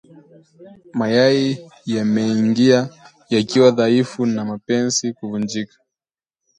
[0.93, 2.89] Mayai yameingia
[3.29, 5.77] yakiwa dhaifu na mepesi kuvunjika